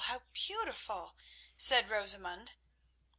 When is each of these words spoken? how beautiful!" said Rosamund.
how 0.05 0.17
beautiful!" 0.33 1.15
said 1.55 1.87
Rosamund. 1.87 2.53